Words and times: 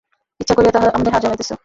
ইচ্ছা 0.39 0.53
করিয়া 0.55 0.71
আমাদের 0.89 1.11
হাড় 1.13 1.23
জ্বালাইতেছ। 1.23 1.51